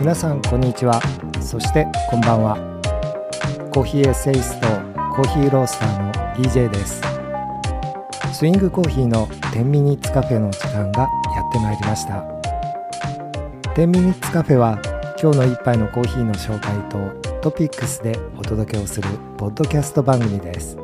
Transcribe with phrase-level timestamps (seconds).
[0.00, 1.00] 皆さんこんにちは。
[1.40, 2.56] そしてこんばんは。
[3.74, 4.68] コーヒーエッセイスト
[5.12, 7.02] コーヒーロースターの DJ です。
[8.32, 11.08] スイングコーヒーの10ミニッツカフェの時間がや
[11.48, 12.24] ってまいりました。
[13.74, 14.78] 10ミニッツカフェは
[15.20, 16.98] 今日の一杯のコーヒーの紹介と
[17.40, 20.78] トピックスでお届けをするポッドキャスト番組です。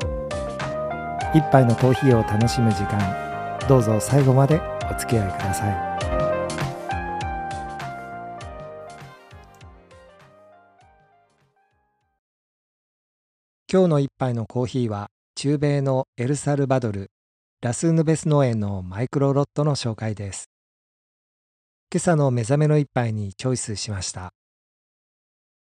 [1.33, 4.59] 一杯のコーヒーを楽しむ時間どうぞ最後まで
[4.93, 5.94] お付き合いください。
[13.67, 17.09] 今日の一杯のコーヒーは中米のエルサルバドル
[17.63, 20.51] ラスヌベス農園のマイクロロットの紹介です。
[21.91, 24.33] 今朝の目覚めの一杯にチョイスしました。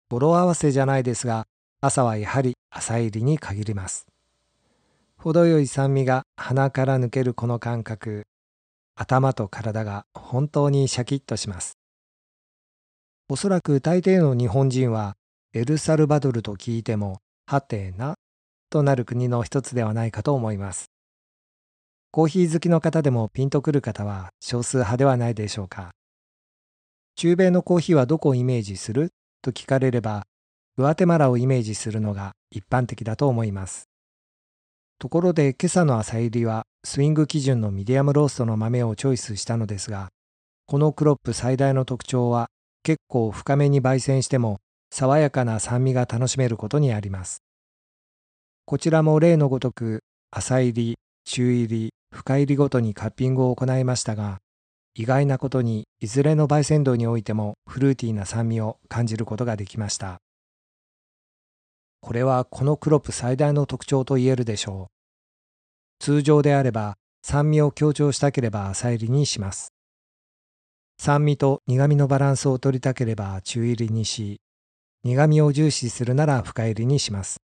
[0.10, 1.46] 語呂合わせじゃないですが
[1.80, 4.08] 朝はやはり朝入りに限ります。
[5.18, 8.26] 程よい酸味が鼻から抜けるこの感覚
[8.96, 11.78] 頭と体が本当にシャキッとします。
[13.30, 15.16] おそらく大抵の日本人は
[15.54, 18.16] エルサルバドルと聞いてもはてな
[18.72, 20.86] となる国の一つではないかと思います。
[22.12, 25.92] コーヒー好きの方でもピンとくる方は少数派ではないでしょうか。
[27.16, 29.12] 中米のコーヒーはどこをイメージする？
[29.42, 30.24] と聞かれれば、
[30.76, 33.90] グアテマラをイメージするのが一般的だと思います。
[34.98, 40.09] ところで今朝の朝入りはスイング基準のミディアムローストの豆をチョイスしたのですが、
[40.66, 42.48] このクロップ最大の特徴は
[42.82, 44.58] 結構深めに焙煎しても
[44.98, 47.44] 爽やかな酸味が楽しめることにあります。
[48.64, 54.38] こちらも例のごとく浅入り、中入り、深入りごとにカッピングを行いましたが、
[54.94, 60.19] 意外なことにいずれの焙煎度においてもフルーティーな酸味を感じることができました。
[62.00, 64.88] これはこのクロップ最大の特徴と言えるでしょう。
[66.00, 69.74] 通常であれば酸味を強調したければ浅入りにします。
[70.98, 74.40] 酸味と苦味のバランスを取りたければ中入りにし、
[75.06, 77.38] 苦味を重視するなら深入りにします。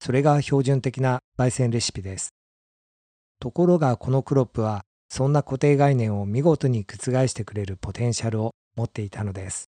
[0.00, 2.30] それが標準的な焙煎レシピです。
[3.38, 9.70] ところがこのクロップはそんな固定概念を見事に覆してくれるポテンシャルを持っていたのです。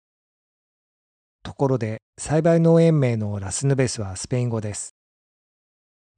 [1.43, 4.94] ところで栽培農園名のラスヌベスはスペイン語です。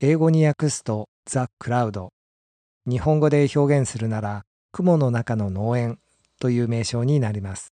[0.01, 2.09] 英語に訳すとザ・クラウド。
[2.89, 4.43] 日本語で表現するなら
[4.73, 6.01] 雲の中の農園
[6.41, 7.69] という名称になります。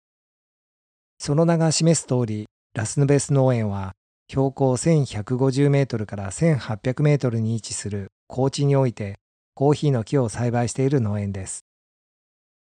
[1.18, 3.96] その名が示す通りラスヌベス農園は
[4.28, 9.16] 標高1150メートルから1800メートルに位置する高地において
[9.54, 11.64] コーヒーの木を栽培している農園です。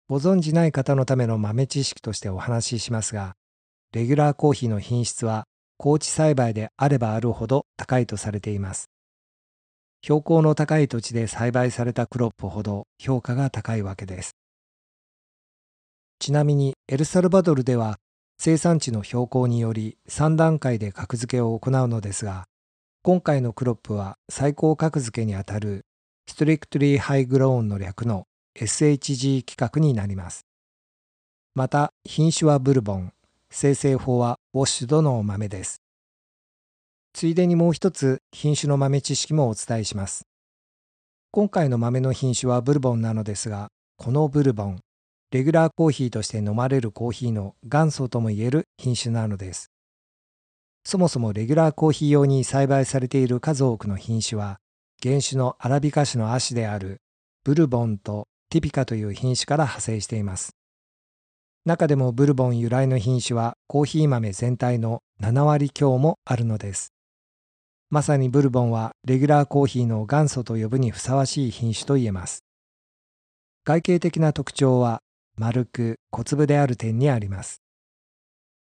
[0.08, 3.34] ご存じない方のための豆知識としてお話ししますが、
[3.92, 5.44] レギュラーコーヒーの品質は
[5.76, 8.88] 高地栽培であればあるほど高いとされています。
[10.02, 14.36] 標高の高い土地で栽培されたクロップほど評価が高いわけです。
[16.18, 17.98] ちなみにエルサルバドルでは
[18.44, 22.48] 生産地の標高により3段階で格付けを行うのですが、
[23.04, 25.86] 今回のクロップは最高格付けにあたる
[26.28, 28.24] Strictly High Grown の略の
[28.58, 30.44] SHG 規格になります。
[31.54, 33.12] また、品種はブルボン、
[33.48, 35.80] 生成法はウォッシュドの豆です。
[37.12, 40.26] ついでにもう一つ品種の豆知識もお伝えします。
[41.30, 44.80] 今回の豆の品種はブルボンなのですが、このブルボン、
[45.32, 49.72] レギュラーコーヒーとして飲まれるコーヒーの元祖ともいえる品種なのです。
[50.84, 54.58] そもそもレギュラーコーヒー用に栽培されている数多くの品種は、
[55.02, 57.00] 原種のアラビカ種の亜種である
[57.44, 60.54] ブルボンとティピカという品種から派生しています。
[61.64, 66.92] 中でもブルボン由来の品種はコーヒー豆全体の7割強もあるのです。
[67.88, 72.44] まさにブルボンはレギュラーコーヒーの元祖と呼ぶにふさわしい品種と言えます。
[73.64, 75.00] 外形的な特徴は
[75.42, 77.62] 丸く小粒である点にあります。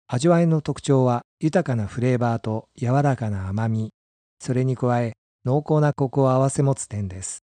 [0.08, 3.94] 味わいの特徴は豊かなフレーバーと柔らかな甘み、
[4.40, 5.14] それに加え
[5.46, 7.46] 濃厚なコクを併せ持つ点です。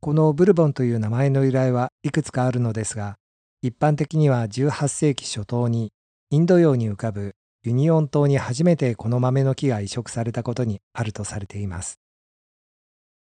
[0.00, 3.14] このブルボンという名前の由来はいくつかあるのですが、
[3.62, 5.92] 一般的には18世紀初頭に
[6.30, 12.00] インド洋に浮かぶレユニオン島に初めてこの豆の木が移植されたことにあるとされています。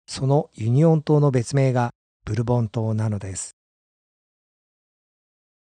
[0.06, 1.92] そのレユニオン島の別名が
[2.26, 3.55] ブルボン島なのです。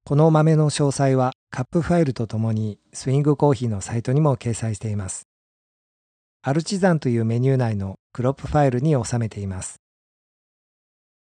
[0.07, 5.29] この豆の詳細はカップファイルとともにスイングコーヒーのサイトにも掲載しています。
[6.43, 9.81] アルチザンというメニュー内のクロップファイルに収めています。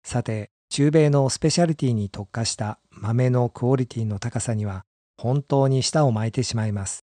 [0.04, 4.84] さて、中米のスペシャリティに特化した豆のクオリティの高さには
[5.16, 7.06] 本当に舌を巻いてしまいます。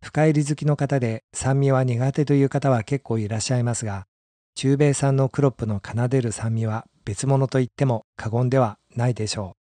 [0.00, 4.06] 深入り好きの方で酸味は苦手という方は結構いらっしゃいますが、
[4.54, 9.58] 中米産のクロップの奏でる酸味は別物と言っても過言ではないでしょう。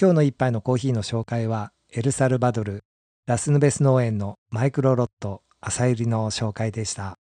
[0.00, 2.84] 今日の一杯のコーヒーの紹介はエルサルバドル
[3.26, 7.18] ラスヌベス農園のマイクロロット朝入りの紹介でした。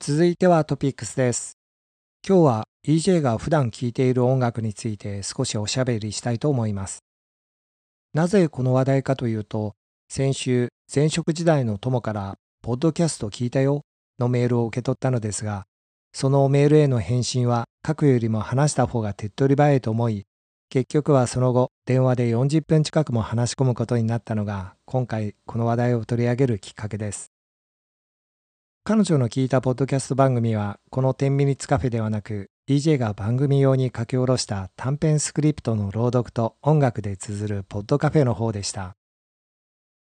[0.00, 1.58] 続いてはトピックスです。
[2.26, 7.04] 今日は EJ が普段聴いている音楽について少しおしゃべりしたいと思います。
[8.14, 9.74] なぜこの話題かというと
[10.08, 13.82] 先週前職時代の友からポッドキャスト聞いたよ
[14.18, 15.66] のメールを受け取ったのですが
[16.14, 20.24] そのメールへの返信は書くよりも話した方が手っ取り早いと思い、
[20.72, 27.30] 結局はその後、電話で40分近くも話し込むことになったのが、今回この話題を取り上げるきっかけです。
[28.82, 38.96] 彼女の聞いたポッドキャスト番組は、この10ミニッツカフェではなく、DJ が番組用に書き下ろした短編スクリプトの朗読と音楽で綴るポッドカフェの方でした。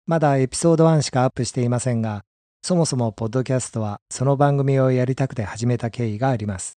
[0.05, 2.25] まだエピソード1しかアップしていませんが、
[2.61, 6.77] そもそもポッドキャストはその番組をやりたくて始めた経緯があります。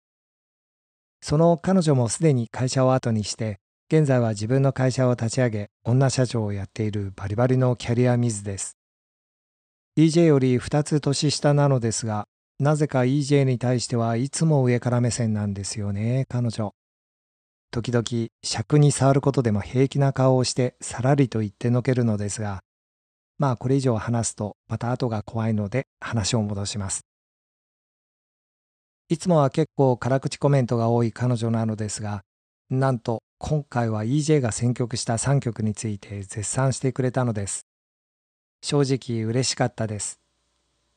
[1.23, 8.77] その彼女もすでに会社を後にして、現在は自分の会社を立ち上げ、女社長をやっているバリバリのキャリアミズです。
[9.97, 12.25] EJ より2つ年下なのですが、
[12.59, 16.73] なぜか EJ に対してはいつも上から目線なんですよね、彼女。
[17.71, 22.61] 時々尺に触ることでも平気な顔をしてさらりと言ってのけるのですが、
[23.37, 27.01] まあこれ以上話すとまた後が怖いので話を戻します。
[29.09, 32.21] いつもは結構辛口コメントが多い彼女なのですが、
[32.69, 37.67] なんと今回は EJ が選曲した3曲について絶賛してくれたのです。
[38.61, 40.21] 正直嬉しかったです。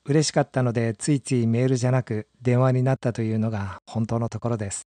[0.04, 4.87] 嬉しかったのでついついメールじゃなく電話になったというのが本当のところです。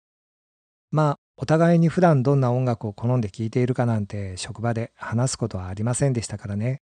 [0.91, 6.81] まあお互いに普段どんな音楽を好んで聴いているかなんて職場で話すことはありませんでしたからね。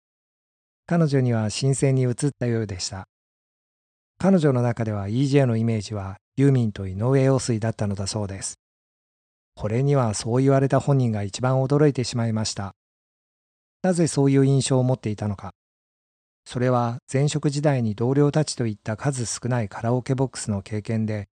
[0.88, 3.08] 彼女には新鮮に映ったようでした。
[4.18, 8.56] 彼女の中では EJ のイメージはユーミンと井上陽水だったのだそうです。
[9.56, 12.76] これにはそう言われた本人が一番驚いてしまいました。
[13.82, 15.54] なぜそういう印象を持っていたのか。
[16.46, 21.28] それは前職時代に同僚たちといった数少ないカラオケボックスの経験で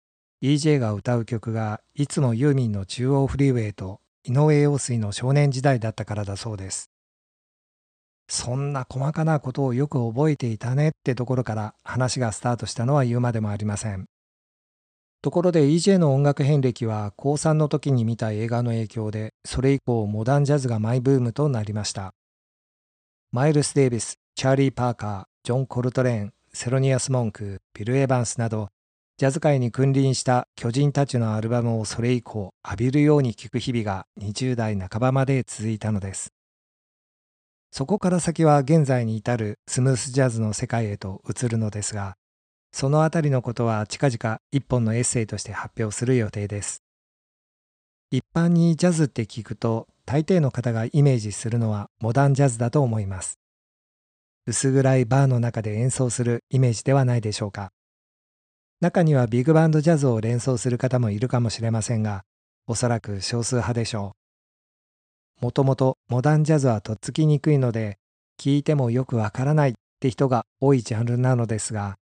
[0.43, 6.91] EJ が歌う曲がいつもユーミンの中央フリーウェイと井上陽水の少年時代だったからだそうです。
[8.27, 14.05] そんな細かなことをよく覚えていたねってところから話がスタートしたのは言うまでもありません。
[15.21, 22.13] ところで EJ の音楽遍歴は高3の時に見た映画の影響でそれ以降モダンジャズがマイブームとなりました。
[23.31, 28.69] マイルス・デイビス、チャーリー・パーカー、ジョン・コルトレーン、セロニアス・モンク、ビル・エヴァンスなど
[29.19, 36.31] ジャズ界に君臨した巨人たちのアルバムをそれ以降浴びるように聴く日々が20代半ばまで続いたのです。
[37.69, 42.15] そこから先は現在に至るスムースジャズの世界へと移るのですが、
[42.71, 46.83] そのあたりのことは近々一本のエッセイとして発表する予定です。
[48.11, 53.39] 一般にジャズって聞くと大抵の方がイメージするのはモダンジャズだと思います。
[54.47, 57.71] 薄暗いバーの中で演奏するイメージではないでしょうか。
[58.81, 62.23] 中にはビッグバンドジャズを連想する方もいるかもしれませんが、
[62.65, 64.15] おそらく少数派でしょ
[65.41, 65.45] う。
[65.45, 67.97] もともとモダンジャズはとっつきにくいので、
[68.37, 71.97] 聴いてもよくわからないって人が多いジャンルなのですが、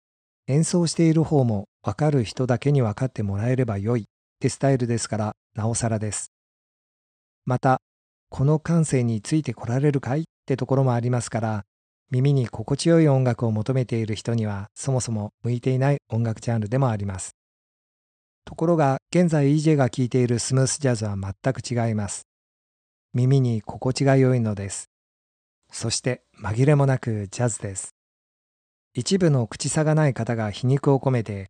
[0.48, 4.04] 演奏している方もわかる人だけに分かってもらえればよいっ
[4.40, 6.34] てスタイルですからなおさらです。
[7.46, 7.80] また、
[8.30, 10.22] この感性についてこられるかい？
[10.22, 11.64] ってところもありますから、
[12.12, 17.36] 耳に心地よい音楽を求めている人にはそもそも向いていない音楽ジャンルでもあります。
[18.44, 22.24] ところが現在 EJ が聴いているスムースジャズは全く違います。
[23.14, 24.90] 耳に心地が良いのです。
[25.72, 27.96] そして紛れもなくジャズです。
[28.96, 31.50] 一部の口差がない方が皮肉を込めて、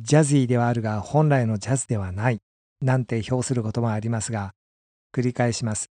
[0.00, 2.40] ジャズィーではあるが本来のジャズではない、
[2.80, 4.54] なんて評することもありますが、
[5.14, 5.90] 繰り返します。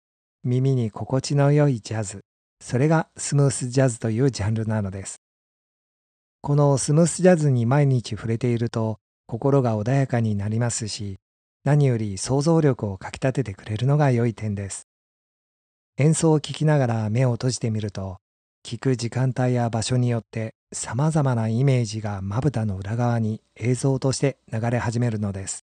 [0.45, 2.21] 耳に心地の良いジャズ。
[2.61, 5.23] それがスムースジャズというジャンルなのです。
[6.43, 11.17] このスムースジャズに毎日触れていると、心が穏やかになりますし、
[11.65, 14.89] 何より想像力をかきたててくれるのが良い点です。
[15.97, 18.19] 演奏を聴きながら目を閉じてみると、
[18.65, 25.65] 聴く時間帯や場所によって様々なイメージがまぶたの裏側に映像として流れ始めるのです。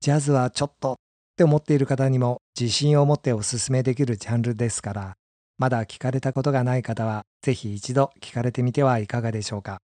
[0.00, 0.96] ジャズはちょっとっ
[1.36, 5.16] て思っている方にも自信を持っておすすめできるジャンルですから、
[5.58, 9.78] まだ聞かれたことがない方はぜひ一度聞かれてみてはいかがでしょうか。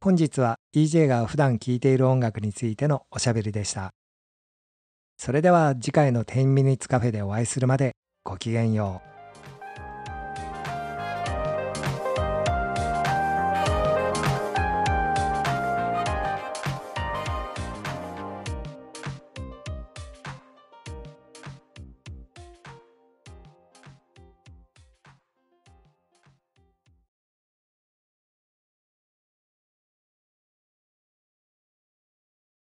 [0.00, 3.90] 本日は EJ が普段聴いている音楽についてのおしゃべりでした。
[5.16, 9.15] それでは次回の10ミニッツカフェでお会いするまでごきげんよう。